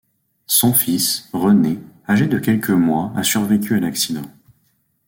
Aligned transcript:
Son 0.47 0.73
fils, 0.73 1.29
René, 1.31 1.77
âgé 2.09 2.25
de 2.25 2.39
quelques 2.39 2.71
mois, 2.71 3.13
a 3.15 3.21
survécu 3.21 3.75
à 3.75 3.79
l'accident. 3.79 4.25